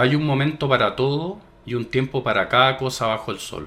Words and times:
Hay 0.00 0.14
un 0.14 0.24
momento 0.24 0.68
para 0.68 0.94
todo 0.94 1.40
y 1.66 1.74
un 1.74 1.84
tiempo 1.84 2.22
para 2.22 2.48
cada 2.48 2.76
cosa 2.76 3.08
bajo 3.08 3.32
el 3.32 3.40
sol. 3.40 3.66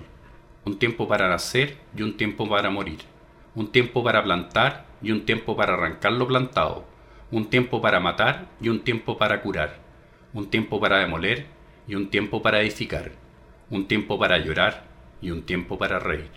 Un 0.63 0.79
tiempo 0.79 1.05
para 1.05 1.27
nacer 1.27 1.77
y 1.93 2.03
un 2.03 2.15
tiempo 2.15 2.47
para 2.47 2.69
morir. 2.69 2.99
Un 3.53 3.69
tiempo 3.69 4.01
para 4.01 4.23
plantar 4.23 4.85
y 5.01 5.11
un 5.11 5.25
tiempo 5.25 5.57
para 5.57 5.73
arrancar 5.73 6.13
lo 6.13 6.25
plantado. 6.25 6.85
Un 7.31 7.49
tiempo 7.49 7.81
para 7.81 7.99
matar 7.99 8.47
y 8.61 8.69
un 8.69 8.79
tiempo 8.79 9.17
para 9.17 9.41
curar. 9.41 9.75
Un 10.33 10.49
tiempo 10.49 10.79
para 10.79 10.99
demoler 10.99 11.47
y 11.85 11.95
un 11.95 12.09
tiempo 12.09 12.41
para 12.41 12.61
edificar. 12.61 13.11
Un 13.69 13.89
tiempo 13.89 14.17
para 14.17 14.37
llorar 14.37 14.85
y 15.21 15.31
un 15.31 15.43
tiempo 15.43 15.77
para 15.77 15.99
reír. 15.99 16.31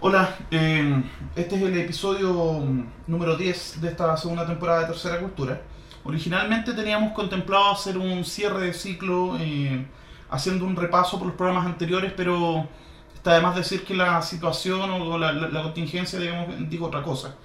Hola, 0.00 0.38
eh, 0.50 1.02
este 1.36 1.56
es 1.56 1.60
el 1.60 1.78
episodio 1.78 2.64
número 3.06 3.36
10 3.36 3.82
de 3.82 3.88
esta 3.88 4.16
segunda 4.16 4.46
temporada 4.46 4.80
de 4.80 4.86
Tercera 4.86 5.20
Cultura. 5.20 5.60
Originalmente 6.04 6.72
teníamos 6.72 7.12
contemplado 7.12 7.72
hacer 7.72 7.98
un 7.98 8.24
cierre 8.24 8.66
de 8.66 8.72
ciclo 8.72 9.36
eh, 9.38 9.84
haciendo 10.30 10.64
un 10.64 10.76
repaso 10.76 11.18
por 11.18 11.26
los 11.26 11.36
programas 11.36 11.66
anteriores, 11.66 12.12
pero 12.16 12.66
está 13.14 13.32
además 13.32 13.56
decir 13.56 13.84
que 13.84 13.94
la 13.94 14.22
situación 14.22 14.90
o 14.90 15.18
la, 15.18 15.62
contingencia, 15.62 16.18
digamos, 16.18 16.70
dijo 16.70 16.86
otra 16.86 17.02
cosa. 17.02 17.36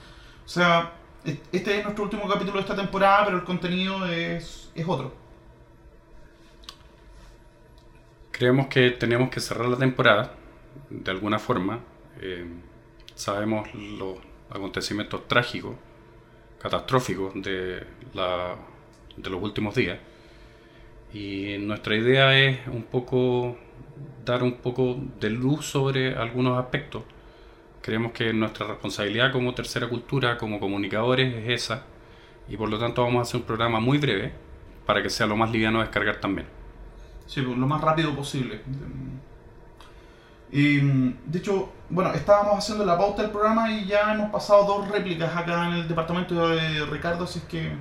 O 0.46 0.48
sea, 0.48 0.94
este 1.26 1.80
es 1.80 1.84
nuestro 1.84 2.06
último 2.06 2.28
capítulo 2.28 2.54
de 2.54 2.62
esta 2.62 2.76
temporada, 2.76 3.26
pero 3.26 3.38
el 3.38 3.44
contenido 3.44 4.06
es, 4.06 4.72
es 4.74 4.88
otro. 4.88 5.14
Creemos 8.32 8.68
que 8.68 8.92
tenemos 8.92 9.30
que 9.30 9.40
cerrar 9.40 9.68
la 9.68 9.78
temporada 9.78 10.34
de 10.90 11.12
alguna 11.12 11.40
forma. 11.40 11.80
Eh, 12.22 12.46
sabemos 13.16 13.74
los 13.74 14.18
acontecimientos 14.50 15.28
trágicos 15.28 15.76
catastrófico 16.60 17.32
de, 17.36 17.86
la, 18.14 18.56
de 19.18 19.30
los 19.30 19.42
últimos 19.42 19.76
días. 19.76 20.00
Y 21.14 21.58
nuestra 21.60 21.96
idea 21.96 22.38
es 22.38 22.68
un 22.68 22.84
poco 22.84 23.58
dar 24.26 24.44
un 24.44 24.56
poco 24.56 24.98
de 25.20 25.30
luz 25.30 25.66
sobre 25.66 26.16
algunos 26.16 26.58
aspectos. 26.60 27.04
Creemos 27.82 28.12
que 28.12 28.34
nuestra 28.34 28.68
responsabilidad 28.68 29.32
como 29.32 29.54
tercera 29.54 29.88
cultura, 29.88 30.38
como 30.38 30.60
comunicadores, 30.60 31.36
es 31.36 31.64
esa. 31.64 31.84
Y 32.50 32.58
por 32.58 32.70
lo 32.70 32.80
tanto 32.80 33.04
vamos 33.04 33.20
a 33.20 33.22
hacer 33.22 33.42
un 33.42 33.48
programa 33.48 33.80
muy 33.80 33.98
breve 33.98 34.34
para 34.86 35.02
que 35.02 35.10
sea 35.10 35.26
lo 35.28 35.36
más 35.36 35.52
liviano 35.52 35.80
de 35.80 35.86
descargar 35.86 36.18
también. 36.18 36.48
Sí, 37.28 37.42
pues, 37.42 37.58
lo 37.58 37.68
más 37.68 37.82
rápido 37.82 38.16
posible. 38.16 38.62
Y, 40.52 40.80
de 40.80 41.40
hecho, 41.40 41.70
bueno, 41.90 42.14
estábamos 42.14 42.58
haciendo 42.58 42.86
la 42.86 42.98
pauta 42.98 43.22
del 43.22 43.32
programa 43.32 43.72
y 43.72 43.86
ya 43.86 44.14
hemos 44.14 44.32
pasado 44.32 44.64
dos 44.64 44.88
réplicas 44.90 45.36
acá 45.36 45.68
en 45.68 45.74
el 45.74 45.88
departamento 45.88 46.50
de 46.50 46.86
Ricardo, 46.86 47.26
así 47.26 47.40
es 47.40 47.46
que 47.46 47.74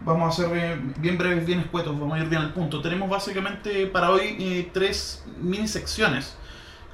vamos 0.00 0.38
a 0.38 0.42
ser 0.42 0.78
bien 0.98 1.18
breves, 1.18 1.46
bien 1.46 1.60
escuetos, 1.60 1.98
vamos 1.98 2.18
a 2.18 2.22
ir 2.22 2.28
bien 2.28 2.42
al 2.42 2.52
punto. 2.52 2.80
Tenemos 2.80 3.08
básicamente 3.08 3.86
para 3.86 4.10
hoy 4.10 4.36
eh, 4.38 4.70
tres 4.72 5.24
mini 5.38 5.66
secciones. 5.66 6.36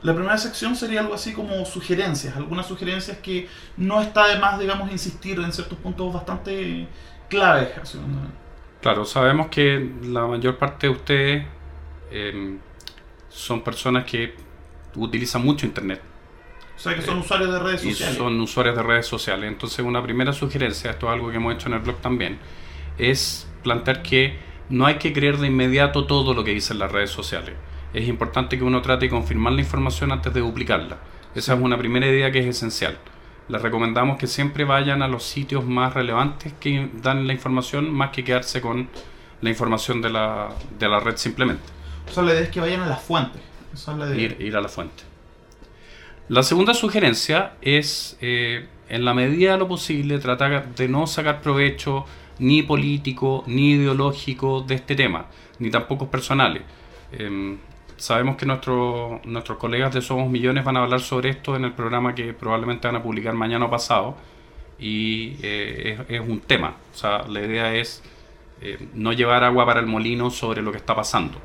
La 0.03 0.15
primera 0.15 0.39
sección 0.39 0.75
sería 0.75 1.01
algo 1.01 1.15
así 1.15 1.35
como 1.35 1.65
sugerencias, 1.67 2.35
algunas 2.35 2.67
sugerencias 2.67 3.19
que 3.19 3.49
no 3.77 4.01
está 4.01 4.29
de 4.29 4.39
más, 4.39 4.59
digamos, 4.59 4.91
insistir 4.91 5.39
en 5.39 5.53
ciertos 5.53 5.77
puntos 5.79 6.15
bastante 6.15 6.89
claves. 7.29 7.69
Claro, 8.81 9.05
sabemos 9.05 9.49
que 9.49 9.93
la 10.05 10.27
mayor 10.27 10.57
parte 10.57 10.87
de 10.87 10.93
ustedes 10.93 11.47
eh, 12.11 12.59
son 13.29 13.63
personas 13.63 14.05
que 14.05 14.35
utilizan 14.97 15.45
mucho 15.45 15.67
Internet. 15.67 16.01
O 16.77 16.83
sea 16.83 16.95
que 16.95 17.03
son 17.03 17.19
usuarios 17.19 17.53
de 17.53 17.59
redes 17.59 17.83
sociales. 17.83 18.17
son 18.17 18.41
usuarios 18.41 18.75
de 18.75 18.83
redes 18.83 19.07
sociales. 19.07 19.49
Entonces 19.49 19.85
una 19.85 20.03
primera 20.03 20.33
sugerencia, 20.33 20.93
esto 20.93 21.07
es 21.09 21.13
algo 21.13 21.31
que 21.31 21.37
hemos 21.37 21.55
hecho 21.55 21.69
en 21.69 21.75
el 21.75 21.81
blog 21.81 22.01
también, 22.01 22.39
es 22.97 23.47
plantear 23.63 24.03
que 24.03 24.39
no 24.71 24.87
hay 24.87 24.95
que 24.95 25.13
creer 25.13 25.37
de 25.37 25.49
inmediato 25.49 26.07
todo 26.07 26.33
lo 26.33 26.43
que 26.43 26.53
dicen 26.53 26.79
las 26.79 26.91
redes 26.91 27.11
sociales. 27.11 27.55
Es 27.93 28.09
importante 28.09 28.57
que 28.57 28.65
uno 28.65 28.81
trate 28.81 29.07
de 29.07 29.11
confirmar 29.11 29.53
la 29.53 29.61
información 29.61 30.13
antes 30.13 30.33
de 30.33 30.41
duplicarla. 30.41 30.99
Esa 31.35 31.55
es 31.55 31.61
una 31.61 31.77
primera 31.77 32.07
idea 32.07 32.31
que 32.31 32.39
es 32.39 32.47
esencial. 32.47 32.97
Les 33.49 33.61
recomendamos 33.61 34.17
que 34.17 34.27
siempre 34.27 34.65
vayan 34.65 35.03
a 35.03 35.09
los 35.09 35.25
sitios 35.25 35.65
más 35.65 35.93
relevantes 35.93 36.53
que 36.61 36.89
dan 37.03 37.27
la 37.27 37.33
información, 37.33 37.93
más 37.93 38.11
que 38.11 38.25
quedarse 38.25 38.61
con 38.61 38.89
la 39.41 39.51
información 39.51 40.01
de 40.01 40.11
la, 40.11 40.49
de 40.79 40.89
la 40.89 41.01
red 41.01 41.17
simplemente. 41.17 41.65
O 42.09 42.13
sea, 42.13 42.23
la 42.23 42.33
idea 42.33 42.43
es 42.43 42.49
que 42.49 42.61
vayan 42.61 42.81
a 42.83 42.87
las 42.87 43.03
fuentes. 43.03 43.50
Ir, 44.17 44.57
a 44.57 44.61
la 44.61 44.69
fuente. 44.69 45.05
La 46.29 46.43
segunda 46.43 46.75
sugerencia 46.75 47.55
es, 47.61 48.17
eh, 48.21 48.67
en 48.89 49.05
la 49.05 49.15
medida 49.15 49.53
de 49.53 49.59
lo 49.59 49.69
posible, 49.69 50.19
tratar 50.19 50.75
de 50.75 50.89
no 50.89 51.07
sacar 51.07 51.41
provecho 51.41 52.05
ni 52.39 52.63
político 52.63 53.45
ni 53.47 53.73
ideológico 53.73 54.63
de 54.63 54.77
este 54.77 54.95
tema, 54.95 55.27
ni 55.59 55.71
tampoco 55.71 56.11
personales. 56.11 56.63
Em, 57.13 57.59
sabemos 57.97 58.37
que 58.37 58.47
nuestros 58.47 59.59
colegas 59.59 59.93
de 59.93 60.01
Somos 60.01 60.31
Millones 60.31 60.65
van 60.65 60.77
a 60.77 60.83
hablar 60.83 61.01
sobre 61.01 61.31
esto 61.31 61.55
en 61.55 61.65
el 61.65 61.73
programa 61.73 62.15
que 62.15 62.33
probablemente 62.33 62.89
van 62.89 62.97
a 62.97 63.03
publicar 63.03 63.35
mañana 63.35 63.67
o 63.67 63.71
pasado, 63.71 64.17
y 64.79 65.37
eh, 65.43 65.99
es, 66.09 66.21
un 66.21 66.41
tema. 66.41 66.77
O 66.93 66.97
sea, 66.97 67.27
la 67.29 67.41
idea 67.41 67.75
es 67.75 68.03
eh, 68.63 68.89
no 68.95 69.13
llevar 69.13 69.45
agua 69.45 69.67
para 69.67 69.81
el 69.81 69.87
molino 69.87 70.31
sobre 70.31 70.63
lo 70.63 70.73
que 70.73 70.79
está 70.79 70.95
pasando. 70.95 71.39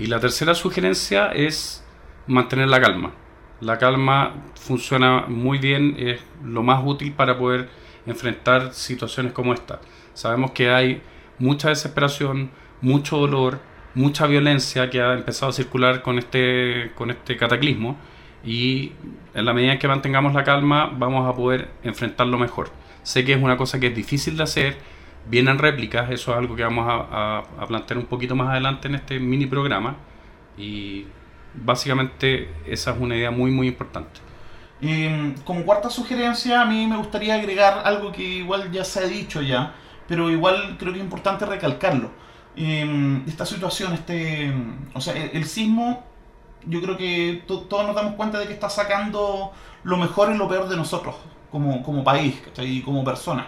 Y 0.00 0.06
la 0.06 0.18
tercera 0.18 0.54
sugerencia 0.54 1.26
es 1.26 1.84
mantener 2.26 2.68
la 2.68 2.80
calma. 2.80 3.12
La 3.60 3.76
calma 3.76 4.34
funciona 4.54 5.26
muy 5.28 5.58
bien, 5.58 5.94
es 5.98 6.20
lo 6.42 6.62
más 6.62 6.82
útil 6.82 7.12
para 7.12 7.36
poder 7.36 7.68
enfrentar 8.06 8.72
situaciones 8.72 9.34
como 9.34 9.52
esta. 9.52 9.82
Sabemos 10.14 10.52
que 10.52 10.70
hay 10.70 11.02
mucha 11.38 11.68
desesperación, 11.68 12.50
mucho 12.80 13.18
dolor, 13.18 13.60
mucha 13.94 14.26
violencia 14.26 14.88
que 14.88 15.02
ha 15.02 15.12
empezado 15.12 15.50
a 15.50 15.52
circular 15.52 16.00
con 16.00 16.18
este, 16.18 16.92
con 16.94 17.10
este 17.10 17.36
cataclismo 17.36 17.98
y 18.42 18.92
en 19.34 19.44
la 19.44 19.52
medida 19.52 19.74
en 19.74 19.78
que 19.78 19.86
mantengamos 19.86 20.32
la 20.32 20.44
calma 20.44 20.90
vamos 20.96 21.28
a 21.28 21.36
poder 21.36 21.68
enfrentarlo 21.82 22.38
mejor. 22.38 22.70
Sé 23.02 23.26
que 23.26 23.34
es 23.34 23.42
una 23.42 23.58
cosa 23.58 23.78
que 23.78 23.88
es 23.88 23.94
difícil 23.94 24.38
de 24.38 24.44
hacer, 24.44 24.78
Vienen 25.26 25.58
réplicas, 25.58 26.10
eso 26.10 26.32
es 26.32 26.38
algo 26.38 26.56
que 26.56 26.64
vamos 26.64 26.86
a, 26.88 27.42
plantear 27.68 27.98
un 27.98 28.06
poquito 28.06 28.34
más 28.34 28.48
adelante 28.48 28.88
en 28.88 28.96
este 28.96 29.18
mini 29.20 29.46
programa. 29.46 29.96
Y 30.56 31.06
básicamente 31.54 32.52
esa 32.66 32.92
es 32.92 33.00
una 33.00 33.16
idea 33.16 33.30
muy, 33.30 33.50
muy 33.50 33.68
importante. 33.68 34.20
Y 34.80 35.32
como 35.44 35.64
cuarta 35.64 35.90
sugerencia, 35.90 36.62
a 36.62 36.64
mí 36.64 36.86
me 36.86 36.96
gustaría 36.96 37.34
agregar 37.34 37.82
algo 37.84 38.12
que 38.12 38.22
igual 38.22 38.72
ya 38.72 38.82
se 38.82 39.00
ha 39.00 39.06
dicho 39.06 39.42
ya, 39.42 39.74
pero 40.08 40.30
igual 40.30 40.76
creo 40.78 40.92
que 40.92 40.98
es 40.98 41.04
importante 41.04 41.44
recalcarlo. 41.46 42.10
esta 42.56 43.46
situación, 43.46 43.92
este, 43.92 44.52
o 44.94 45.00
sea, 45.00 45.14
el, 45.14 45.44
sismo, 45.44 46.02
yo 46.66 46.80
creo 46.80 46.96
que 46.96 47.44
todos 47.46 47.86
nos 47.86 47.94
damos 47.94 48.14
cuenta 48.14 48.38
de 48.38 48.46
que 48.46 48.54
está 48.54 48.70
sacando 48.70 49.52
lo 49.84 49.96
mejor 49.96 50.32
y 50.34 50.38
lo 50.38 50.48
peor 50.48 50.68
de 50.68 50.76
nosotros 50.76 51.14
como, 51.50 51.82
como 51.82 52.02
país 52.02 52.40
y 52.58 52.80
como 52.82 53.04
personas. 53.04 53.46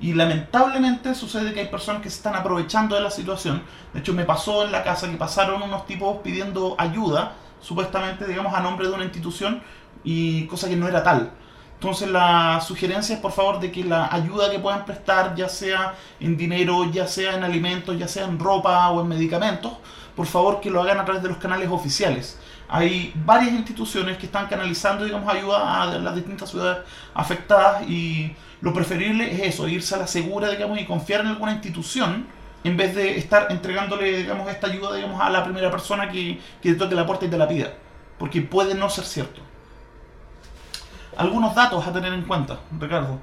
Y 0.00 0.14
lamentablemente 0.14 1.14
sucede 1.14 1.52
que 1.52 1.60
hay 1.60 1.68
personas 1.68 2.02
que 2.02 2.08
se 2.08 2.16
están 2.16 2.34
aprovechando 2.34 2.96
de 2.96 3.02
la 3.02 3.10
situación. 3.10 3.62
De 3.92 4.00
hecho, 4.00 4.14
me 4.14 4.24
pasó 4.24 4.64
en 4.64 4.72
la 4.72 4.82
casa 4.82 5.10
que 5.10 5.16
pasaron 5.16 5.62
unos 5.62 5.86
tipos 5.86 6.18
pidiendo 6.22 6.74
ayuda, 6.78 7.34
supuestamente, 7.60 8.26
digamos, 8.26 8.54
a 8.54 8.60
nombre 8.60 8.88
de 8.88 8.94
una 8.94 9.04
institución, 9.04 9.62
y 10.02 10.46
cosa 10.46 10.68
que 10.68 10.76
no 10.76 10.88
era 10.88 11.02
tal. 11.02 11.32
Entonces 11.74 12.10
la 12.10 12.60
sugerencia 12.60 13.14
es 13.14 13.22
por 13.22 13.32
favor 13.32 13.58
de 13.58 13.72
que 13.72 13.82
la 13.84 14.12
ayuda 14.12 14.50
que 14.50 14.58
puedan 14.58 14.84
prestar, 14.84 15.34
ya 15.34 15.48
sea 15.48 15.94
en 16.20 16.36
dinero, 16.36 16.90
ya 16.90 17.06
sea 17.06 17.36
en 17.36 17.42
alimentos, 17.42 17.98
ya 17.98 18.06
sea 18.06 18.26
en 18.26 18.38
ropa 18.38 18.90
o 18.90 19.00
en 19.00 19.08
medicamentos, 19.08 19.72
por 20.14 20.26
favor 20.26 20.60
que 20.60 20.70
lo 20.70 20.82
hagan 20.82 20.98
a 20.98 21.04
través 21.04 21.22
de 21.22 21.28
los 21.28 21.38
canales 21.38 21.68
oficiales. 21.70 22.38
Hay 22.68 23.12
varias 23.24 23.52
instituciones 23.52 24.16
que 24.18 24.26
están 24.26 24.46
canalizando, 24.46 25.04
digamos, 25.04 25.32
ayuda 25.32 25.82
a 25.82 25.86
las 25.98 26.14
distintas 26.14 26.50
ciudades 26.50 26.86
afectadas 27.14 27.88
y 27.88 28.34
lo 28.60 28.72
preferible 28.72 29.32
es 29.32 29.54
eso, 29.54 29.66
irse 29.66 29.94
a 29.94 29.98
la 29.98 30.06
segura, 30.06 30.50
digamos, 30.50 30.78
y 30.78 30.84
confiar 30.84 31.22
en 31.22 31.28
alguna 31.28 31.52
institución 31.52 32.26
en 32.62 32.76
vez 32.76 32.94
de 32.94 33.16
estar 33.16 33.50
entregándole, 33.50 34.18
digamos, 34.18 34.48
esta 34.50 34.66
ayuda, 34.66 34.94
digamos, 34.94 35.20
a 35.20 35.30
la 35.30 35.42
primera 35.42 35.70
persona 35.70 36.10
que, 36.10 36.38
que 36.62 36.72
te 36.72 36.78
toque 36.78 36.94
la 36.94 37.06
puerta 37.06 37.24
y 37.24 37.28
te 37.28 37.38
la 37.38 37.48
pida. 37.48 37.72
Porque 38.18 38.42
puede 38.42 38.74
no 38.74 38.90
ser 38.90 39.04
cierto. 39.04 39.40
Algunos 41.16 41.54
datos 41.54 41.86
a 41.86 41.92
tener 41.92 42.12
en 42.12 42.22
cuenta, 42.22 42.60
Ricardo. 42.78 43.18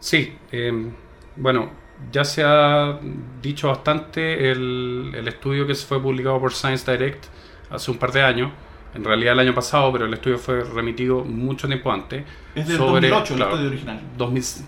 Sí, 0.00 0.36
em, 0.50 0.92
bueno, 1.36 1.70
ya 2.12 2.24
se 2.24 2.42
ha 2.44 2.98
dicho 3.42 3.68
bastante 3.68 4.50
el, 4.50 5.12
el 5.14 5.28
estudio 5.28 5.66
que 5.66 5.74
se 5.74 5.86
fue 5.86 6.00
publicado 6.00 6.40
por 6.40 6.52
Science 6.52 6.90
Direct 6.90 7.26
hace 7.70 7.90
un 7.90 7.98
par 7.98 8.12
de 8.12 8.22
años 8.22 8.50
en 8.96 9.04
realidad 9.04 9.34
el 9.34 9.40
año 9.40 9.54
pasado, 9.54 9.92
pero 9.92 10.06
el 10.06 10.14
estudio 10.14 10.38
fue 10.38 10.64
remitido 10.64 11.22
mucho 11.24 11.66
tiempo 11.66 11.92
antes. 11.92 12.24
Es 12.54 12.66
del 12.66 12.78
2008 12.78 13.34
el 13.34 13.42
estudio 13.42 13.66
original. 13.68 14.00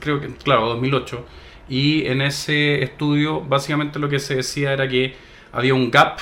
creo 0.00 0.20
que, 0.20 0.28
claro, 0.34 0.68
2008. 0.68 1.24
Y 1.70 2.06
en 2.06 2.22
ese 2.22 2.82
estudio 2.82 3.40
básicamente 3.40 3.98
lo 3.98 4.08
que 4.08 4.18
se 4.18 4.36
decía 4.36 4.72
era 4.72 4.88
que 4.88 5.14
había 5.52 5.74
un 5.74 5.90
gap, 5.90 6.18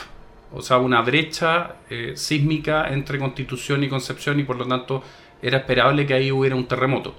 o 0.53 0.62
sea, 0.62 0.79
una 0.79 1.03
brecha 1.03 1.76
eh, 1.91 2.12
sísmica 2.14 2.88
entre 2.88 3.19
Constitución 3.19 3.82
y 3.82 3.88
Concepción 3.88 4.38
y 4.38 4.44
por 4.44 4.56
lo 4.56 4.67
tanto 4.67 5.03
era 5.43 5.58
esperable 5.58 6.06
que 6.06 6.14
ahí 6.14 6.31
hubiera 6.31 6.56
un 6.56 6.67
terremoto. 6.67 7.14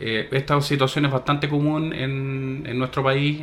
Eh, 0.00 0.28
esta 0.32 0.60
situación 0.60 1.04
es 1.04 1.12
bastante 1.12 1.48
común 1.48 1.92
en, 1.92 2.64
en 2.66 2.78
nuestro 2.78 3.02
país, 3.02 3.42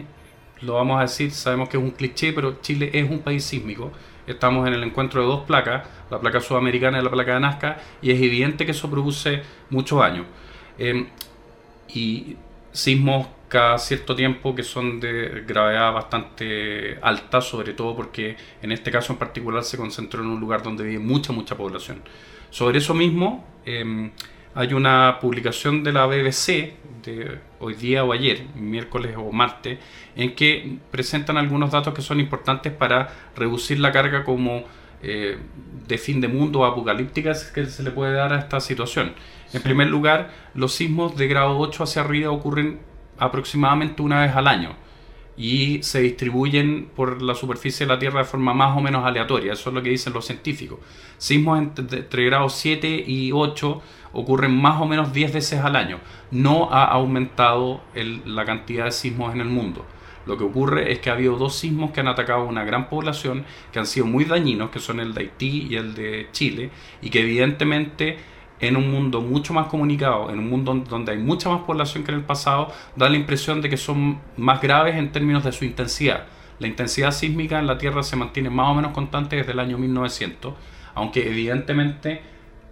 lo 0.61 0.73
vamos 0.73 0.97
a 0.97 1.01
decir, 1.01 1.31
sabemos 1.31 1.69
que 1.69 1.77
es 1.77 1.83
un 1.83 1.91
cliché, 1.91 2.33
pero 2.33 2.59
Chile 2.61 2.89
es 2.93 3.09
un 3.09 3.19
país 3.19 3.43
sísmico. 3.43 3.91
Estamos 4.25 4.67
en 4.67 4.73
el 4.73 4.83
encuentro 4.83 5.21
de 5.21 5.27
dos 5.27 5.43
placas, 5.43 5.87
la 6.09 6.19
placa 6.19 6.41
sudamericana 6.41 6.99
y 6.99 7.03
la 7.03 7.11
placa 7.11 7.35
de 7.35 7.39
Nazca, 7.39 7.77
y 8.01 8.11
es 8.11 8.21
evidente 8.21 8.65
que 8.65 8.71
eso 8.71 8.89
produce 8.89 9.41
muchos 9.69 9.99
daño. 9.99 10.25
Em, 10.77 11.07
y 11.93 12.35
sismos 12.71 13.27
cada 13.47 13.77
cierto 13.77 14.15
tiempo 14.15 14.53
que 14.53 14.63
son 14.63 14.99
de 14.99 15.43
gravedad 15.47 15.93
bastante 15.93 16.97
alta, 17.01 17.39
sobre 17.39 17.73
todo 17.73 17.95
porque 17.95 18.35
en 18.61 18.71
este 18.71 18.91
caso 18.91 19.13
en 19.13 19.19
particular 19.19 19.63
se 19.63 19.77
concentró 19.77 20.21
en 20.21 20.27
un 20.27 20.39
lugar 20.39 20.63
donde 20.63 20.83
vive 20.83 20.99
mucha, 20.99 21.31
mucha 21.31 21.55
población. 21.55 22.01
Sobre 22.49 22.79
eso 22.79 22.93
mismo, 22.93 23.45
em, 23.65 24.11
hay 24.57 24.73
una 24.73 25.19
publicación 25.21 25.83
de 25.83 25.93
la 25.93 26.07
BBC 26.07 26.73
de 27.03 27.37
hoy 27.59 27.75
día 27.75 28.03
o 28.03 28.11
ayer, 28.11 28.47
miércoles 28.55 29.15
o 29.15 29.31
martes, 29.31 29.77
en 30.15 30.33
que 30.33 30.79
presentan 30.89 31.37
algunos 31.37 31.69
datos 31.69 31.93
que 31.93 32.01
son 32.01 32.19
importantes 32.19 32.73
para 32.73 33.07
reducir 33.35 33.79
la 33.79 33.91
carga 33.91 34.23
como 34.23 34.63
eh, 35.03 35.37
de 35.87 35.97
fin 35.99 36.19
de 36.21 36.27
mundo 36.27 36.61
o 36.61 36.65
apocalíptica 36.65 37.33
que 37.53 37.67
se 37.67 37.83
le 37.83 37.91
puede 37.91 38.13
dar 38.13 38.33
a 38.33 38.39
esta 38.39 38.59
situación. 38.59 39.13
En 39.53 39.61
primer 39.61 39.89
lugar, 39.89 40.31
los 40.55 40.73
sismos 40.73 41.15
de 41.15 41.27
grado 41.27 41.59
8 41.59 41.83
hacia 41.83 42.01
arriba 42.01 42.31
ocurren 42.31 42.79
aproximadamente 43.19 44.01
una 44.01 44.21
vez 44.21 44.35
al 44.35 44.47
año 44.47 44.86
y 45.37 45.83
se 45.83 46.01
distribuyen 46.01 46.89
por 46.95 47.21
la 47.21 47.35
superficie 47.35 47.85
de 47.85 47.93
la 47.93 47.99
Tierra 47.99 48.19
de 48.19 48.25
forma 48.25 48.53
más 48.55 48.75
o 48.75 48.81
menos 48.81 49.05
aleatoria. 49.05 49.53
Eso 49.53 49.69
es 49.69 49.75
lo 49.75 49.83
que 49.83 49.91
dicen 49.91 50.13
los 50.13 50.25
científicos. 50.25 50.79
Sismos 51.19 51.59
entre, 51.59 52.25
grados 52.25 52.55
7 52.55 53.05
y 53.07 53.31
8 53.31 53.81
ocurren 54.13 54.59
más 54.59 54.81
o 54.81 54.85
menos 54.85 55.13
10 55.13 55.33
veces 55.33 55.59
al 55.59 55.75
año. 55.75 55.99
No 56.31 56.69
ha 56.71 56.85
aumentado 56.85 57.81
la 58.25 58.45
cantidad 58.45 58.85
de 58.85 58.91
sismos 58.91 59.33
en 59.33 59.41
el 59.41 59.47
mundo. 59.47 59.85
Lo 60.25 60.37
que 60.37 60.43
ocurre 60.43 60.91
es 60.91 60.99
que 60.99 61.09
ha 61.09 61.13
habido 61.13 61.37
dos 61.37 61.55
sismos 61.55 61.91
que 61.91 62.01
han 62.01 62.07
atacado 62.09 62.41
a 62.41 62.45
una 62.45 62.65
gran 62.65 62.89
población, 62.89 63.45
que 63.71 63.79
han 63.79 63.85
sido 63.85 64.07
muy 64.07 64.25
dañinos, 64.25 64.71
que 64.71 64.79
son 64.79 64.99
el 64.99 65.13
de 65.13 65.21
Haití 65.21 65.67
y 65.69 65.75
el 65.75 65.93
de 65.93 66.27
Chile, 66.33 66.71
y 67.01 67.09
que 67.09 67.21
evidentemente 67.21 68.17
en 68.59 68.75
un 68.75 68.91
mundo 68.91 69.21
mucho 69.21 69.53
más 69.53 69.67
comunicado, 69.67 70.29
en 70.29 70.39
un 70.39 70.49
mundo 70.49 70.73
donde 70.89 71.11
hay 71.11 71.17
mucha 71.17 71.49
más 71.49 71.61
población 71.61 72.03
que 72.03 72.11
en 72.11 72.17
el 72.17 72.23
pasado, 72.23 72.71
da 72.95 73.09
la 73.09 73.17
impresión 73.17 73.61
de 73.61 73.69
que 73.69 73.77
son 73.77 74.19
más 74.35 74.61
graves 74.61 74.95
en 74.95 75.11
términos 75.11 75.43
de 75.43 75.51
su 75.51 75.65
intensidad. 75.65 76.25
La 76.59 76.67
intensidad 76.67 77.11
sísmica 77.11 77.59
en 77.59 77.67
la 77.67 77.77
Tierra 77.77 78.01
se 78.01 78.15
mantiene 78.15 78.49
más 78.49 78.69
o 78.69 78.73
menos 78.73 78.91
constante 78.91 79.35
desde 79.35 79.51
el 79.51 79.59
año 79.59 79.77
1900, 79.77 80.53
aunque 80.95 81.27
evidentemente 81.29 82.21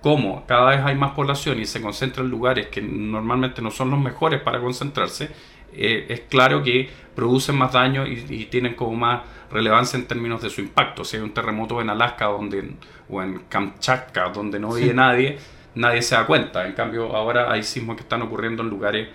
como 0.02 0.46
cada 0.46 0.70
vez 0.70 0.82
hay 0.86 0.96
más 0.96 1.14
población 1.14 1.60
y 1.60 1.66
se 1.66 1.82
concentra 1.82 2.24
en 2.24 2.30
lugares 2.30 2.68
que 2.68 2.80
normalmente 2.80 3.60
no 3.62 3.72
son 3.72 3.90
los 3.90 4.00
mejores 4.00 4.40
para 4.40 4.60
concentrarse, 4.60 5.32
eh, 5.74 6.06
es 6.10 6.22
claro 6.22 6.62
que 6.62 6.90
producen 7.16 7.58
más 7.58 7.74
daño 7.74 8.06
y, 8.06 8.46
tienen 8.46 8.76
como 8.76 8.96
más 8.96 9.24
relevancia 9.52 9.98
en 9.98 10.06
términos 10.06 10.42
de 10.42 10.50
su 10.50 10.62
impacto. 10.62 11.04
Si 11.04 11.18
hay 11.18 11.24
un 11.24 11.34
terremoto 11.34 11.82
en 11.82 11.90
Alaska 11.90 12.26
donde, 12.26 12.76
o 13.10 13.22
en 13.22 13.40
Kamchatka 13.50 14.30
donde 14.30 14.60
no 14.60 14.74
vive 14.74 14.94
nadie, 14.94 15.38
nadie 15.76 16.02
se 16.02 16.16
da 16.16 16.26
cuenta. 16.26 16.66
En 16.66 16.74
cambio, 16.74 17.16
ahora 17.16 17.52
hay 17.52 17.64
sismos 17.64 17.96
que 17.96 18.04
están 18.04 18.22
ocurriendo 18.22 18.64
en 18.64 18.70
lugares... 18.70 19.08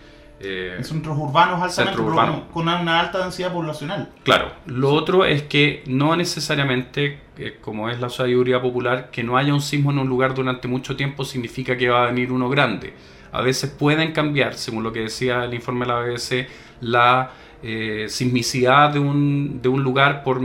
Eh, 0.42 0.76
en 0.78 0.84
centros 0.84 1.18
urbanos 1.18 1.60
altamente 1.60 2.02
con 2.50 2.66
una 2.66 3.00
alta 3.00 3.18
densidad 3.18 3.52
poblacional. 3.52 4.08
Claro. 4.22 4.50
Lo 4.64 4.90
otro 4.94 5.26
es 5.26 5.42
que 5.42 5.82
no 5.86 6.16
necesariamente, 6.16 7.20
eh, 7.36 7.58
como 7.60 7.90
es 7.90 8.00
la 8.00 8.08
sabiduría 8.08 8.62
popular, 8.62 9.10
que 9.10 9.22
no 9.22 9.36
haya 9.36 9.52
un 9.52 9.60
sismo 9.60 9.90
en 9.90 9.98
un 9.98 10.08
lugar 10.08 10.32
durante 10.32 10.66
mucho 10.66 10.96
tiempo 10.96 11.26
significa 11.26 11.76
que 11.76 11.90
va 11.90 12.04
a 12.04 12.06
venir 12.06 12.32
uno 12.32 12.48
grande. 12.48 12.94
A 13.32 13.42
veces 13.42 13.70
pueden 13.70 14.12
cambiar, 14.12 14.54
según 14.54 14.82
lo 14.82 14.92
que 14.92 15.00
decía 15.00 15.44
el 15.44 15.52
informe 15.52 15.84
de 15.84 15.92
la 15.92 16.00
BBC, 16.00 16.48
la 16.80 17.32
eh, 17.62 18.06
sismicidad 18.08 18.90
de 18.90 18.98
un, 18.98 19.60
de 19.60 19.68
un 19.68 19.82
lugar 19.82 20.22
por 20.22 20.40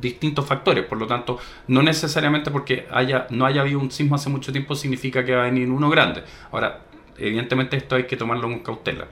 distintos 0.00 0.46
factores. 0.46 0.84
Por 0.84 0.98
lo 0.98 1.06
tanto, 1.06 1.38
no 1.68 1.82
necesariamente 1.82 2.50
porque 2.50 2.86
haya, 2.90 3.26
no 3.30 3.46
haya 3.46 3.62
habido 3.62 3.78
un 3.78 3.90
sismo 3.90 4.14
hace 4.14 4.30
mucho 4.30 4.52
tiempo 4.52 4.74
significa 4.74 5.24
que 5.24 5.34
va 5.34 5.42
a 5.42 5.44
venir 5.46 5.70
uno 5.70 5.90
grande. 5.90 6.22
Ahora, 6.52 6.82
evidentemente 7.18 7.76
esto 7.76 7.96
hay 7.96 8.04
que 8.04 8.16
tomarlo 8.16 8.48
con 8.48 8.60
cautela. 8.60 9.06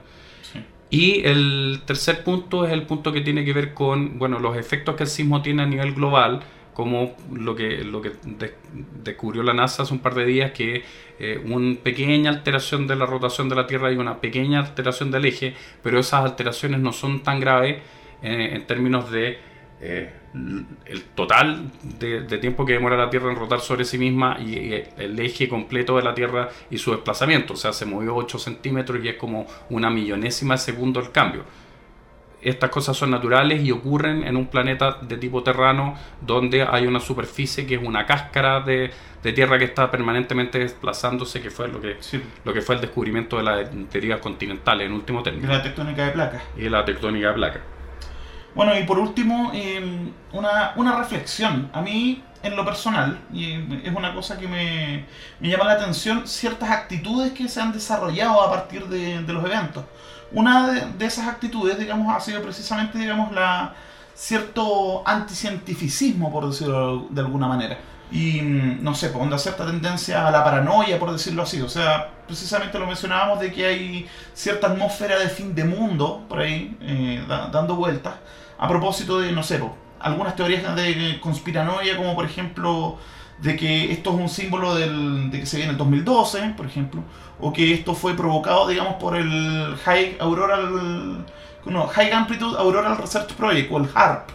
Y 0.89 1.25
el 1.25 1.81
tercer 1.85 2.23
punto 2.23 2.67
es 2.67 2.71
el 2.71 2.83
punto 2.83 3.11
que 3.11 3.21
tiene 3.21 3.43
que 3.43 3.51
ver 3.51 3.73
con 3.73 4.19
bueno, 4.19 4.37
los 4.37 4.55
efectos 4.55 4.95
que 4.95 5.03
el 5.03 5.09
sismo 5.09 5.41
tiene 5.41 5.63
a 5.63 5.65
nivel 5.65 5.93
global, 5.95 6.41
como 6.75 7.15
lo 7.31 7.55
que, 7.55 7.83
lo 7.83 7.99
que 8.01 8.11
descubrió 9.03 9.41
la 9.41 9.53
NASA 9.53 9.83
hace 9.83 9.93
un 9.93 10.01
par 10.01 10.13
de 10.13 10.25
días, 10.25 10.51
que 10.51 10.83
eh, 11.19 11.41
una 11.45 11.79
pequeña 11.79 12.29
alteración 12.29 12.85
de 12.85 12.95
la 12.95 13.07
rotación 13.07 13.49
de 13.49 13.55
la 13.55 13.65
Tierra 13.65 13.91
y 13.91 13.97
una 13.97 14.21
pequeña 14.21 14.59
alteración 14.59 15.09
del 15.09 15.25
eje, 15.25 15.55
pero 15.81 15.99
esas 15.99 16.25
alteraciones 16.25 16.79
no 16.79 16.93
son 16.93 17.23
tan 17.23 17.39
graves 17.39 17.77
eh, 18.21 18.51
en 18.53 18.67
términos 18.67 19.09
de 19.11 19.39
eh, 19.81 20.13
el 20.33 21.03
total 21.15 21.71
de, 21.99 22.21
tiempo 22.39 22.65
que 22.65 22.73
demora 22.73 22.97
la 22.97 23.09
Tierra 23.09 23.29
en 23.31 23.37
rotar 23.37 23.61
sobre 23.61 23.85
sí 23.85 23.97
misma 23.97 24.37
y, 24.39 24.73
el 24.97 25.19
eje 25.19 25.47
completo 25.47 25.97
de 25.97 26.03
la 26.03 26.13
Tierra 26.13 26.49
y 26.69 26.77
su 26.77 26.91
desplazamiento. 26.91 27.53
O 27.53 27.55
sea, 27.55 27.73
se 27.73 27.85
movió 27.85 28.15
8 28.15 28.39
centímetros 28.39 29.03
y 29.03 29.09
es 29.09 29.15
como 29.15 29.45
una 29.69 29.89
millonésima 29.89 30.55
de 30.55 30.59
segundo 30.59 30.99
el 30.99 31.11
cambio. 31.11 31.43
Estas 32.41 32.69
cosas 32.71 32.97
son 32.97 33.11
naturales 33.11 33.63
y 33.63 33.71
ocurren 33.71 34.23
en 34.23 34.35
un 34.35 34.47
planeta 34.47 34.97
de 35.01 35.17
tipo 35.17 35.43
terrano 35.43 35.95
donde 36.19 36.63
hay 36.63 36.85
una 36.85 36.99
superficie 36.99 37.65
que 37.65 37.75
es 37.75 37.81
una 37.81 38.05
cáscara 38.05 38.59
de, 38.59 38.91
tierra 39.21 39.57
que 39.57 39.63
está 39.63 39.89
permanentemente 39.89 40.59
desplazándose, 40.59 41.41
que 41.41 41.49
fue 41.49 41.69
lo 41.69 41.79
que, 41.79 41.95
lo 42.43 42.53
que 42.53 42.61
fue 42.61 42.75
el 42.75 42.81
descubrimiento 42.81 43.37
de 43.37 43.43
las 43.43 43.69
deriva 43.89 44.19
continentales 44.19 44.87
en 44.87 44.93
último 44.93 45.23
término. 45.23 45.47
Y 45.47 45.55
la 45.55 45.63
tectónica 45.63 46.05
de 46.05 46.11
placas. 46.11 46.43
Y 46.57 46.67
la 46.67 46.83
tectónica 46.83 47.27
de 47.29 47.33
placas. 47.33 47.61
Bueno, 48.55 48.77
y 48.77 48.83
por 48.83 48.99
último, 48.99 49.51
em, 49.53 50.11
una, 50.31 50.73
una, 50.75 50.95
reflexión. 50.97 51.69
A 51.73 51.81
mí, 51.81 52.23
en 52.43 52.55
lo 52.55 52.63
personal, 52.63 53.19
y 53.33 53.53
es 53.83 53.95
una 53.95 54.13
cosa 54.13 54.37
que 54.37 54.47
me, 54.47 55.05
me, 55.39 55.49
llama 55.49 55.65
la 55.65 55.73
atención, 55.73 56.27
ciertas 56.27 56.69
actitudes 56.69 57.31
que 57.33 57.47
se 57.47 57.61
han 57.61 57.71
desarrollado 57.71 58.41
a 58.41 58.51
partir 58.51 58.87
de, 58.87 59.23
de 59.23 59.33
los 59.33 59.43
eventos. 59.43 59.85
Una 60.31 60.71
de, 60.71 61.05
esas 61.05 61.27
actitudes, 61.27 61.77
digamos, 61.79 62.15
ha 62.15 62.19
sido 62.19 62.41
precisamente, 62.41 62.97
digamos, 62.97 63.31
la 63.31 63.73
cierto 64.15 65.07
anticientificismo, 65.07 66.31
por 66.31 66.47
decirlo 66.47 67.07
de 67.09 67.21
alguna 67.21 67.47
manera. 67.47 67.79
Y, 68.11 68.41
mm, 68.41 68.83
no 68.83 68.93
sé, 68.93 69.09
pues, 69.09 69.23
onda 69.23 69.37
cierta 69.39 69.65
tendencia 69.65 70.27
a 70.27 70.31
la 70.31 70.43
paranoia, 70.43 70.99
por 70.99 71.11
decirlo 71.11 71.43
así. 71.43 71.61
O 71.61 71.69
sea, 71.69 72.09
precisamente 72.27 72.77
lo 72.77 72.85
mencionábamos 72.87 73.39
de 73.39 73.51
que 73.51 73.65
hay 73.65 74.07
cierta 74.33 74.67
atmósfera 74.67 75.19
de 75.19 75.29
fin 75.29 75.55
de 75.55 75.63
mundo 75.65 76.23
por 76.29 76.39
ahí, 76.39 76.77
eh, 76.81 77.23
dando 77.27 77.75
vueltas 77.75 78.13
a 78.63 78.67
propósito 78.69 79.19
de, 79.19 79.33
no 79.33 79.43
sé, 79.43 79.61
algunas 79.99 80.37
teorías 80.37 80.73
de 80.73 81.19
conspiranoia, 81.19 81.97
como 81.97 82.15
por 82.15 82.23
ejemplo 82.23 82.97
de 83.39 83.57
que 83.57 83.91
esto 83.91 84.11
es 84.11 84.15
un 84.15 84.29
símbolo 84.29 84.73
del, 84.73 85.29
de 85.31 85.41
que 85.41 85.45
se 85.45 85.57
viene 85.57 85.73
el 85.73 85.77
2012, 85.77 86.53
por 86.55 86.65
ejemplo, 86.65 87.03
o 87.41 87.51
que 87.51 87.73
esto 87.73 87.93
fue 87.93 88.15
provocado, 88.15 88.65
digamos, 88.69 88.93
por 88.95 89.17
el 89.17 89.75
High 89.83 90.15
Auroral, 90.21 91.25
no, 91.65 91.87
High 91.87 92.11
Amplitude 92.13 92.57
Auroral 92.57 92.97
Research 92.97 93.33
Project, 93.33 93.69
o 93.69 93.79
el 93.79 93.89
HARP, 93.93 94.29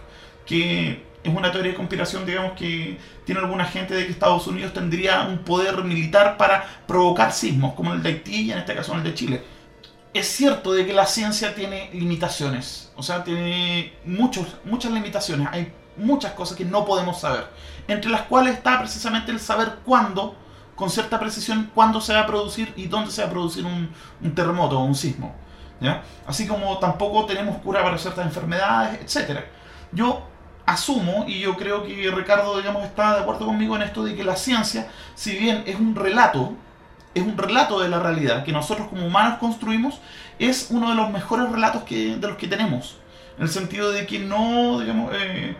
que 0.44 1.06
es 1.24 1.34
una 1.34 1.50
teoría 1.50 1.72
de 1.72 1.78
conspiración, 1.78 2.26
digamos, 2.26 2.52
que 2.52 2.98
tiene 3.24 3.40
alguna 3.40 3.64
gente 3.64 3.94
de 3.94 4.04
que 4.04 4.12
Estados 4.12 4.46
Unidos 4.46 4.74
tendría 4.74 5.22
un 5.22 5.38
poder 5.38 5.82
militar 5.84 6.36
para 6.36 6.68
provocar 6.86 7.32
sismos, 7.32 7.72
como 7.72 7.94
el 7.94 8.02
de 8.02 8.10
Haití 8.10 8.42
y 8.42 8.52
en 8.52 8.58
este 8.58 8.74
caso 8.74 8.94
el 8.94 9.02
de 9.04 9.14
Chile 9.14 9.57
es 10.18 10.28
cierto 10.28 10.72
de 10.72 10.86
que 10.86 10.92
la 10.92 11.06
ciencia 11.06 11.54
tiene 11.54 11.90
limitaciones, 11.92 12.90
o 12.96 13.02
sea, 13.02 13.24
tiene 13.24 13.92
muchos, 14.04 14.46
muchas 14.64 14.92
limitaciones, 14.92 15.48
hay 15.50 15.72
muchas 15.96 16.32
cosas 16.32 16.56
que 16.56 16.64
no 16.64 16.84
podemos 16.84 17.20
saber, 17.20 17.46
entre 17.86 18.10
las 18.10 18.22
cuales 18.22 18.54
está 18.54 18.78
precisamente 18.78 19.30
el 19.30 19.40
saber 19.40 19.78
cuándo, 19.84 20.36
con 20.74 20.90
cierta 20.90 21.18
precisión, 21.18 21.70
cuándo 21.74 22.00
se 22.00 22.14
va 22.14 22.20
a 22.20 22.26
producir 22.26 22.72
y 22.76 22.86
dónde 22.86 23.10
se 23.10 23.22
va 23.22 23.28
a 23.28 23.30
producir 23.30 23.64
un, 23.64 23.90
terremoto 24.34 24.78
o 24.78 24.84
un 24.84 24.94
sismo. 24.94 25.34
¿ya? 25.80 26.02
Así 26.26 26.46
como 26.46 26.78
tampoco 26.78 27.26
tenemos 27.26 27.58
cura 27.58 27.82
para 27.82 27.98
ciertas 27.98 28.24
enfermedades, 28.24 29.00
etc. 29.02 29.40
Yo 29.90 30.22
asumo, 30.66 31.24
y 31.26 31.40
yo 31.40 31.56
creo 31.56 31.82
que 31.82 32.10
Ricardo 32.10 32.58
digamos, 32.58 32.84
está 32.84 33.14
de 33.14 33.20
acuerdo 33.22 33.46
conmigo 33.46 33.74
en 33.74 33.82
esto, 33.82 34.04
de 34.04 34.14
que 34.14 34.22
la 34.22 34.36
ciencia, 34.36 34.88
si 35.14 35.36
bien 35.36 35.64
es 35.66 35.76
un 35.76 35.96
relato, 35.96 36.54
es 37.18 37.26
un 37.26 37.36
relato 37.36 37.80
de 37.80 37.88
la 37.88 38.00
realidad 38.00 38.44
que 38.44 38.52
nosotros 38.52 38.88
como 38.88 39.06
humanos 39.06 39.38
construimos, 39.38 40.00
es 40.38 40.68
uno 40.70 40.90
de 40.90 40.94
los 40.94 41.10
mejores 41.10 41.50
relatos 41.50 41.82
que, 41.82 42.16
de 42.16 42.28
los 42.28 42.36
que 42.36 42.48
tenemos. 42.48 42.96
En 43.36 43.44
el 43.44 43.48
sentido 43.48 43.92
de 43.92 44.06
que 44.06 44.18
no, 44.18 44.80
digamos, 44.80 45.12
eh, 45.14 45.56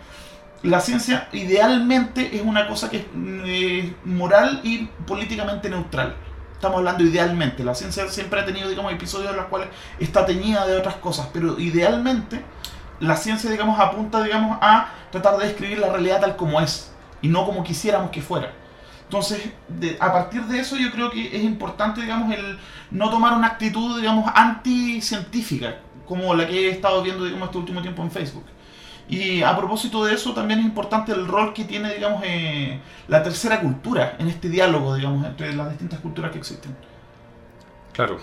la 0.63 0.81
ciencia 0.81 1.29
idealmente 1.33 2.37
es 2.37 2.43
una 2.43 2.67
cosa 2.67 2.91
que 2.91 2.99
es 2.99 3.05
eh, 3.15 3.95
moral 4.05 4.61
y 4.65 4.87
políticamente 5.07 5.71
neutral. 5.71 6.17
Estamos 6.53 6.79
hablando 6.79 7.05
idealmente. 7.05 7.63
La 7.63 7.75
ciencia 7.75 8.09
siempre 8.09 8.41
ha 8.41 8.45
tenido, 8.45 8.69
digamos, 8.69 8.93
episodios 8.93 9.31
en 9.31 9.37
los 9.37 9.47
cuales 9.47 9.69
está 10.01 10.27
teñida 10.27 10.67
de 10.67 10.77
otras 10.77 10.97
cosas, 10.97 11.29
pero 11.33 11.59
idealmente 11.61 12.43
la 13.01 13.17
ciencia, 13.17 13.51
digamos, 13.51 13.79
apunta, 13.79 14.23
digamos, 14.23 14.59
a 14.61 14.89
tratar 15.13 15.37
de 15.39 15.47
describir 15.47 15.79
la 15.79 15.89
realidad 15.89 16.21
tal 16.21 16.35
como 16.35 16.61
es 16.61 16.91
y 17.23 17.29
no 17.29 17.45
como 17.47 17.63
quisiéramos 17.63 18.11
que 18.11 18.23
fuera. 18.23 18.53
Entonces, 19.09 19.53
a 20.01 20.13
partir 20.13 20.43
de 20.45 20.61
eso 20.61 20.77
yo 20.77 20.91
creo 20.91 21.11
que 21.11 21.35
es 21.35 21.43
importante, 21.43 22.03
digamos, 22.03 22.31
el 22.37 22.59
no 22.91 23.09
tomar 23.09 23.35
una 23.35 23.47
actitud, 23.47 23.99
digamos, 23.99 24.31
anticientífica 24.35 25.77
como 26.07 26.35
la 26.35 26.47
que 26.47 26.69
he 26.69 26.71
estado 26.71 27.03
viendo 27.03 27.25
digamos, 27.25 27.47
este 27.49 27.59
último 27.59 27.81
tiempo 27.81 28.03
en 28.03 28.11
Facebook. 28.11 28.45
Y 29.09 29.43
a 29.43 29.57
propósito 29.57 30.05
de 30.05 30.15
eso, 30.15 30.35
también 30.35 30.61
es 30.61 30.67
importante 30.67 31.13
el 31.13 31.27
rol 31.27 31.55
que 31.55 31.65
tiene, 31.65 31.95
digamos, 31.95 32.23
eh, 32.23 32.81
la 33.09 33.23
tercera 33.23 33.61
cultura 33.61 34.17
en 34.19 34.29
este 34.29 34.51
diálogo, 34.51 34.95
digamos, 34.95 35.25
entre 35.27 35.55
las 35.55 35.71
distintas 35.71 36.01
culturas 36.01 36.31
que 36.31 36.39
existen. 36.39 36.77
Claro, 37.95 38.19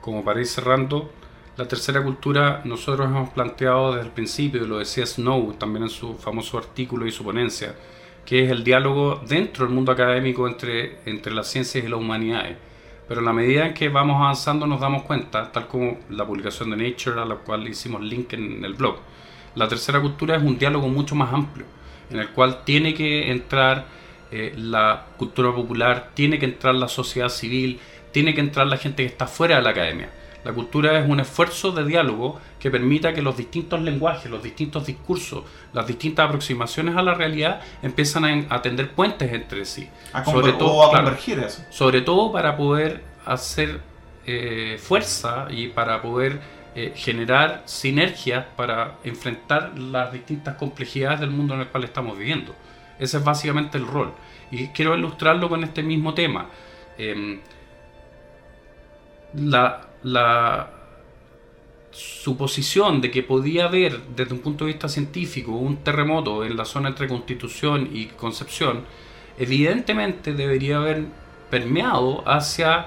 como 0.00 0.24
para 0.24 0.40
ir 0.40 0.46
cerrando, 0.46 1.12
la 1.58 1.68
tercera 1.68 2.02
cultura 2.02 2.62
nosotros 2.64 3.06
hemos 3.06 3.28
planteado 3.30 3.92
desde 3.92 4.06
el 4.06 4.12
principio, 4.12 4.66
lo 4.66 4.78
decía 4.78 5.04
Snow 5.04 5.52
también 5.54 5.84
en 5.84 5.90
su 5.90 6.14
famoso 6.14 6.56
artículo 6.56 7.06
y 7.06 7.12
su 7.12 7.22
ponencia, 7.22 7.74
que 8.26 8.44
es 8.44 8.50
el 8.50 8.64
diálogo 8.64 9.22
dentro 9.26 9.64
del 9.64 9.74
mundo 9.74 9.92
académico 9.92 10.46
entre, 10.48 10.98
entre 11.06 11.32
las 11.32 11.48
ciencias 11.48 11.84
y 11.84 11.88
las 11.88 11.98
humanidades. 11.98 12.56
Pero 13.08 13.20
a 13.20 13.24
la 13.24 13.32
medida 13.32 13.66
en 13.66 13.74
que 13.74 13.88
vamos 13.88 14.16
avanzando 14.16 14.66
nos 14.66 14.80
damos 14.80 15.04
cuenta, 15.04 15.52
tal 15.52 15.68
como 15.68 15.98
la 16.10 16.26
publicación 16.26 16.70
de 16.70 16.76
Nature, 16.76 17.20
a 17.20 17.24
la 17.24 17.36
cual 17.36 17.66
hicimos 17.68 18.02
link 18.02 18.32
en 18.32 18.64
el 18.64 18.74
blog, 18.74 18.96
la 19.54 19.68
tercera 19.68 20.00
cultura 20.00 20.36
es 20.36 20.42
un 20.42 20.58
diálogo 20.58 20.88
mucho 20.88 21.14
más 21.14 21.32
amplio, 21.32 21.64
en 22.10 22.18
el 22.18 22.30
cual 22.30 22.64
tiene 22.64 22.94
que 22.94 23.30
entrar 23.30 23.86
eh, 24.32 24.52
la 24.56 25.06
cultura 25.16 25.52
popular, 25.54 26.10
tiene 26.14 26.38
que 26.38 26.46
entrar 26.46 26.74
la 26.74 26.88
sociedad 26.88 27.28
civil, 27.28 27.78
tiene 28.10 28.34
que 28.34 28.40
entrar 28.40 28.66
la 28.66 28.76
gente 28.76 29.04
que 29.04 29.08
está 29.08 29.28
fuera 29.28 29.56
de 29.56 29.62
la 29.62 29.70
academia. 29.70 30.10
La 30.46 30.52
cultura 30.52 30.96
es 30.96 31.10
un 31.10 31.18
esfuerzo 31.18 31.72
de 31.72 31.84
diálogo 31.84 32.38
que 32.60 32.70
permita 32.70 33.12
que 33.12 33.20
los 33.20 33.36
distintos 33.36 33.80
lenguajes, 33.80 34.30
los 34.30 34.40
distintos 34.40 34.86
discursos, 34.86 35.42
las 35.72 35.88
distintas 35.88 36.28
aproximaciones 36.28 36.94
a 36.94 37.02
la 37.02 37.14
realidad 37.14 37.60
empiezan 37.82 38.46
a, 38.48 38.62
tender 38.62 38.92
puentes 38.92 39.32
entre 39.32 39.64
sí. 39.64 39.88
sobre 40.24 40.52
todo, 40.52 40.84
a 40.84 40.98
convergir 40.98 41.40
eso. 41.40 41.64
Sobre 41.70 42.00
todo 42.02 42.30
para 42.30 42.56
poder 42.56 43.02
hacer 43.24 43.80
eh, 44.24 44.78
fuerza 44.80 45.48
y 45.50 45.66
para 45.66 46.00
poder 46.00 46.40
eh, 46.76 46.92
generar 46.94 47.62
sinergias 47.64 48.46
para 48.54 48.98
enfrentar 49.02 49.76
las 49.76 50.12
distintas 50.12 50.54
complejidades 50.54 51.18
del 51.18 51.30
mundo 51.30 51.54
en 51.54 51.62
el 51.62 51.66
cual 51.66 51.82
estamos 51.82 52.16
viviendo. 52.16 52.54
Ese 53.00 53.16
es 53.16 53.24
básicamente 53.24 53.78
el 53.78 53.86
rol. 53.88 54.12
Y 54.52 54.68
quiero 54.68 54.94
ilustrarlo 54.94 55.48
con 55.48 55.64
este 55.64 55.82
mismo 55.82 56.14
tema. 56.14 56.46
Em, 56.98 57.40
la, 59.34 59.86
la 60.06 60.70
suposición 61.90 63.00
de 63.00 63.10
que 63.10 63.24
podía 63.24 63.64
haber, 63.64 64.00
desde 64.14 64.34
un 64.34 64.40
punto 64.40 64.64
de 64.64 64.72
vista 64.72 64.88
científico, 64.88 65.52
un 65.52 65.78
terremoto 65.78 66.44
en 66.44 66.56
la 66.56 66.64
zona 66.64 66.90
entre 66.90 67.08
Constitución 67.08 67.90
y 67.92 68.06
Concepción, 68.06 68.84
evidentemente 69.36 70.32
debería 70.32 70.76
haber 70.76 71.06
permeado 71.50 72.22
hacia 72.28 72.86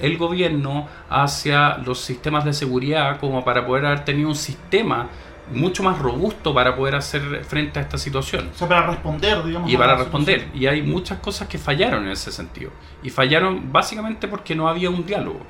el 0.00 0.16
gobierno 0.16 0.88
hacia 1.10 1.78
los 1.78 2.00
sistemas 2.00 2.44
de 2.44 2.52
seguridad 2.52 3.18
como 3.18 3.44
para 3.44 3.66
poder 3.66 3.86
haber 3.86 4.04
tenido 4.04 4.28
un 4.28 4.36
sistema 4.36 5.08
mucho 5.52 5.82
más 5.82 5.98
robusto 5.98 6.54
para 6.54 6.74
poder 6.76 6.94
hacer 6.94 7.44
frente 7.44 7.78
a 7.78 7.82
esta 7.82 7.98
situación. 7.98 8.50
O 8.54 8.58
sea, 8.58 8.68
para 8.68 8.86
responder, 8.86 9.44
digamos. 9.44 9.70
Y 9.70 9.76
para 9.76 9.96
responder. 9.96 10.48
Y 10.54 10.66
hay 10.66 10.80
muchas 10.80 11.18
cosas 11.18 11.48
que 11.48 11.58
fallaron 11.58 12.06
en 12.06 12.12
ese 12.12 12.32
sentido. 12.32 12.70
Y 13.02 13.10
fallaron 13.10 13.70
básicamente 13.70 14.28
porque 14.28 14.54
no 14.54 14.68
había 14.68 14.88
un 14.88 15.04
diálogo. 15.04 15.40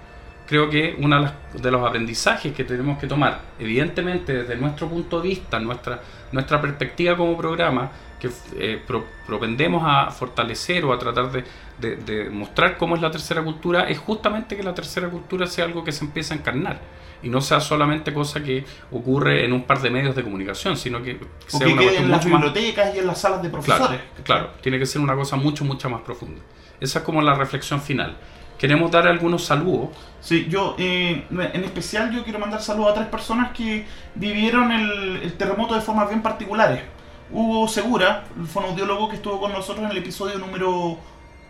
Creo 0.47 0.69
que 0.69 0.95
uno 0.99 1.33
de 1.55 1.71
los 1.71 1.87
aprendizajes 1.87 2.53
que 2.53 2.65
tenemos 2.65 2.99
que 2.99 3.07
tomar, 3.07 3.41
evidentemente 3.59 4.33
desde 4.35 4.57
nuestro 4.57 4.89
punto 4.89 5.21
de 5.21 5.29
vista, 5.29 5.59
nuestra, 5.59 6.01
nuestra 6.33 6.61
perspectiva 6.61 7.17
como 7.17 7.37
programa, 7.37 7.91
que 8.21 8.31
eh, 8.59 8.83
propendemos 9.27 9.83
a 9.85 10.11
fortalecer 10.11 10.85
o 10.85 10.93
a 10.93 10.99
tratar 10.99 11.31
de, 11.31 12.31
mostrar 12.31 12.77
cómo 12.77 12.97
es 12.97 13.03
la 13.03 13.11
tercera 13.11 13.43
cultura, 13.43 13.85
es 13.89 13.99
justamente 13.99 14.57
que 14.57 14.63
la 14.63 14.75
tercera 14.75 15.09
cultura 15.09 15.47
sea 15.47 15.65
algo 15.65 15.83
que 15.83 15.93
se 15.93 16.05
empiece 16.05 16.35
a 16.35 16.37
encarnar 16.37 16.79
y 17.23 17.29
no 17.29 17.41
sea 17.41 17.61
solamente 17.61 18.13
cosa 18.13 18.43
que 18.43 18.65
ocurre 18.93 19.45
en 19.45 19.53
un 19.53 19.65
par 19.65 19.81
de 19.81 19.91
medios 19.91 20.15
de 20.15 20.23
comunicación, 20.23 20.77
sino 20.77 21.03
que 21.03 21.19
sea 21.47 21.67
una 21.67 21.83
en 21.83 22.11
las 22.11 22.25
bibliotecas 22.25 22.95
y 22.95 22.99
en 22.99 23.07
las 23.07 23.21
salas 23.21 23.43
de 23.43 23.49
profesores. 23.49 24.01
Claro, 24.23 24.51
tiene 24.61 24.79
que 24.79 24.87
ser 24.87 25.01
una 25.01 25.15
cosa 25.15 25.37
mucho, 25.37 25.65
mucho 25.65 25.89
más 25.89 26.03
profunda. 26.03 26.41
Esa 26.81 26.99
es 26.99 27.05
como 27.05 27.23
la 27.23 27.35
reflexión 27.35 27.81
final. 27.81 28.17
Queremos 28.59 28.91
dar 28.91 29.07
algunos 29.07 29.45
saludos. 29.45 29.91
Sí, 30.21 30.47
yo, 30.49 30.75
eh, 30.79 31.27
en 31.31 31.65
especial 31.65 32.11
yo 32.11 32.25
quiero 32.25 32.39
mandar 32.39 32.63
saludos 32.63 32.93
a 32.93 32.95
tres 32.95 33.09
personas 33.09 33.53
que 33.53 33.87
vivieron 34.15 34.73
el, 34.73 35.21
el 35.23 35.35
terremoto 35.35 35.75
de 35.75 35.81
formas 35.81 36.09
bien 36.09 36.23
particulares. 36.23 36.83
Hugo 37.31 37.67
Segura, 37.69 38.25
el 38.39 38.47
fonoaudiólogo 38.47 39.09
que 39.09 39.17
estuvo 39.17 39.41
con 39.41 39.53
nosotros 39.53 39.85
en 39.85 39.91
el 39.91 39.97
episodio 39.99 40.39
número 40.39 40.99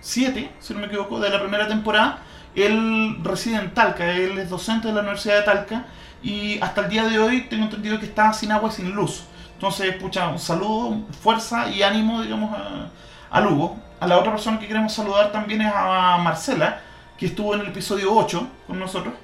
7, 0.00 0.50
si 0.60 0.72
no 0.72 0.80
me 0.80 0.86
equivoco, 0.86 1.20
de 1.20 1.30
la 1.30 1.40
primera 1.40 1.66
temporada. 1.68 2.20
Él 2.54 3.18
reside 3.22 3.56
en 3.56 3.74
Talca, 3.74 4.12
él 4.12 4.38
es 4.38 4.48
docente 4.48 4.88
de 4.88 4.94
la 4.94 5.00
Universidad 5.00 5.36
de 5.38 5.42
Talca 5.42 5.84
y 6.22 6.60
hasta 6.60 6.82
el 6.82 6.88
día 6.88 7.04
de 7.04 7.18
hoy 7.18 7.42
tengo 7.42 7.64
entendido 7.64 7.98
que 7.98 8.06
está 8.06 8.32
sin 8.32 8.52
agua 8.52 8.70
y 8.70 8.72
sin 8.72 8.92
luz. 8.92 9.24
Entonces, 9.54 9.94
pucha, 9.96 10.28
un 10.28 10.38
saludo, 10.38 11.02
fuerza 11.20 11.68
y 11.68 11.82
ánimo, 11.82 12.22
digamos, 12.22 12.52
a, 12.56 12.88
a 13.30 13.40
Lugo. 13.40 13.76
A 14.00 14.06
la 14.06 14.18
otra 14.18 14.32
persona 14.32 14.58
que 14.58 14.66
queremos 14.66 14.92
saludar 14.92 15.32
también 15.32 15.62
es 15.62 15.72
a 15.74 16.18
Marcela, 16.18 16.80
que 17.18 17.26
estuvo 17.26 17.54
en 17.54 17.60
el 17.60 17.68
episodio 17.68 18.14
8 18.14 18.48
con 18.66 18.78
nosotros 18.78 19.14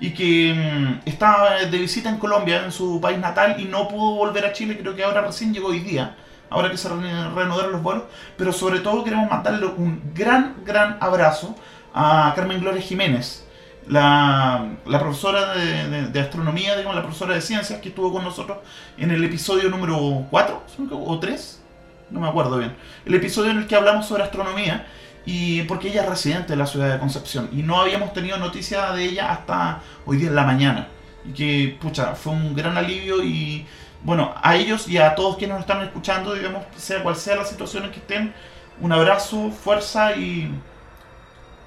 y 0.00 0.12
que 0.12 0.52
mm, 0.54 1.08
estaba 1.08 1.56
de 1.56 1.78
visita 1.78 2.08
en 2.08 2.18
Colombia, 2.18 2.64
en 2.64 2.72
su 2.72 3.00
país 3.00 3.18
natal, 3.18 3.56
y 3.58 3.64
no 3.64 3.88
pudo 3.88 4.16
volver 4.16 4.44
a 4.44 4.52
Chile, 4.52 4.78
creo 4.78 4.94
que 4.94 5.04
ahora 5.04 5.22
recién 5.22 5.52
llegó 5.52 5.68
hoy 5.68 5.80
día, 5.80 6.16
ahora 6.50 6.70
que 6.70 6.76
se 6.76 6.88
reanudaron 6.88 7.72
los 7.72 7.82
vuelos, 7.82 8.04
pero 8.36 8.52
sobre 8.52 8.80
todo 8.80 9.04
queremos 9.04 9.30
mandarle 9.30 9.66
un 9.66 10.12
gran, 10.14 10.56
gran 10.64 10.98
abrazo 11.00 11.54
a 11.94 12.32
Carmen 12.34 12.60
Gloria 12.60 12.82
Jiménez, 12.82 13.46
la, 13.86 14.76
la 14.86 14.98
profesora 14.98 15.54
de, 15.54 16.20
astronomía, 16.20 16.74
digamos, 16.74 16.96
la 16.96 17.02
profesora 17.02 17.34
de 17.34 17.40
ciencias 17.40 17.80
que 17.80 17.90
estuvo 17.90 18.12
con 18.12 18.24
nosotros 18.24 18.58
en 18.96 19.10
el 19.10 19.22
episodio 19.22 19.68
número 19.68 20.26
4 20.30 20.62
o 20.90 21.18
3, 21.18 21.62
no 22.10 22.20
me 22.20 22.28
acuerdo 22.28 22.58
bien, 22.58 22.74
el 23.04 23.14
episodio 23.14 23.50
en 23.50 23.58
el 23.58 23.66
que 23.66 23.76
hablamos 23.76 24.06
sobre 24.06 24.22
astronomía 24.22 24.86
y 25.26 25.62
porque 25.62 25.88
ella 25.88 26.02
es 26.02 26.08
residente 26.08 26.52
de 26.52 26.56
la 26.56 26.66
ciudad 26.66 26.92
de 26.92 26.98
Concepción. 26.98 27.48
Y 27.52 27.62
no 27.62 27.80
habíamos 27.80 28.12
tenido 28.12 28.36
noticia 28.38 28.92
de 28.92 29.04
ella 29.04 29.32
hasta 29.32 29.80
hoy 30.04 30.18
día 30.18 30.28
en 30.28 30.34
la 30.34 30.44
mañana. 30.44 30.88
Y 31.26 31.32
que 31.32 31.78
pucha 31.80 32.14
fue 32.14 32.32
un 32.32 32.54
gran 32.54 32.76
alivio 32.76 33.22
y 33.22 33.66
bueno 34.02 34.34
a 34.42 34.56
ellos 34.56 34.86
y 34.88 34.98
a 34.98 35.14
todos 35.14 35.38
quienes 35.38 35.54
nos 35.54 35.62
están 35.62 35.82
escuchando 35.82 36.34
digamos 36.34 36.62
sea 36.76 37.02
cual 37.02 37.16
sea 37.16 37.36
la 37.36 37.44
situación 37.46 37.84
en 37.84 37.90
que 37.90 38.00
estén 38.00 38.34
un 38.78 38.92
abrazo 38.92 39.50
fuerza 39.50 40.14
y 40.14 40.50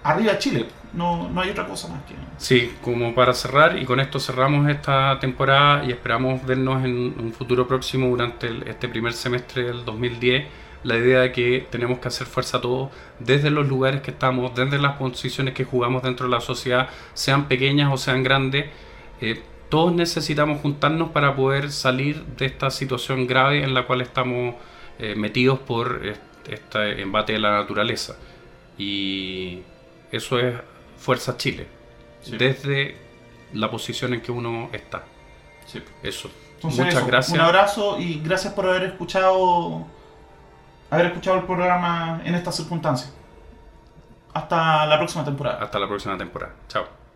arriba 0.03 0.37
Chile. 0.37 0.67
No, 0.93 1.27
no 1.29 1.41
hay 1.41 1.49
otra 1.49 1.65
cosa 1.65 1.89
más 1.89 2.01
que 2.03 2.13
sí 2.37 2.73
como 2.81 3.13
para 3.13 3.33
cerrar 3.33 3.77
y 3.77 3.85
con 3.85 3.99
esto 3.99 4.19
cerramos 4.19 4.69
esta 4.69 5.19
temporada 5.19 5.83
y 5.83 5.91
esperamos 5.91 6.45
vernos 6.45 6.85
en 6.85 7.13
un 7.19 7.33
futuro 7.33 7.67
próximo 7.67 8.07
durante 8.07 8.49
este 8.69 8.87
primer 8.87 9.13
semestre 9.13 9.63
del 9.63 9.83
2010 9.83 10.45
la 10.83 10.95
idea 10.95 11.21
de 11.21 11.31
que 11.31 11.67
tenemos 11.69 11.99
que 11.99 12.07
hacer 12.07 12.27
fuerza 12.27 12.57
a 12.57 12.61
todos, 12.61 12.91
desde 13.19 13.49
los 13.49 13.67
lugares 13.67 14.01
que 14.01 14.11
estamos, 14.11 14.53
desde 14.55 14.77
las 14.77 14.97
posiciones 14.97 15.53
que 15.53 15.63
jugamos 15.63 16.03
dentro 16.03 16.27
de 16.27 16.31
la 16.31 16.41
sociedad, 16.41 16.89
sean 17.13 17.47
pequeñas 17.47 17.91
o 17.91 17.97
sean 17.97 18.23
grandes. 18.23 18.67
Eh, 19.21 19.41
todos 19.69 19.93
necesitamos 19.93 20.61
juntarnos 20.61 21.09
para 21.09 21.35
poder 21.35 21.71
salir 21.71 22.23
de 22.23 22.45
esta 22.45 22.69
situación 22.69 23.27
grave 23.27 23.63
en 23.63 23.73
la 23.73 23.85
cual 23.85 24.01
estamos 24.01 24.55
eh, 24.99 25.15
metidos 25.15 25.59
por 25.59 26.01
este 26.49 27.01
embate 27.01 27.33
de 27.33 27.39
la 27.39 27.51
naturaleza. 27.51 28.15
Y 28.77 29.59
eso 30.11 30.39
es 30.39 30.55
Fuerza 30.97 31.37
Chile, 31.37 31.67
desde 32.37 32.95
la 33.53 33.69
posición 33.69 34.13
en 34.13 34.21
que 34.21 34.31
uno 34.31 34.69
está. 34.71 35.03
Eso. 36.01 36.29
Muchas 36.63 37.05
gracias. 37.05 37.33
Un 37.37 37.41
abrazo 37.41 37.99
y 37.99 38.21
gracias 38.23 38.53
por 38.53 38.67
haber 38.67 38.83
escuchado 38.83 39.85
haber 40.89 41.07
escuchado 41.07 41.37
el 41.37 41.43
programa 41.43 42.21
en 42.23 42.35
estas 42.35 42.55
circunstancias. 42.55 43.13
Hasta 44.33 44.85
la 44.85 44.97
próxima 44.97 45.25
temporada. 45.25 45.63
Hasta 45.63 45.79
la 45.79 45.87
próxima 45.87 46.17
temporada. 46.17 46.53
Chao. 46.67 47.06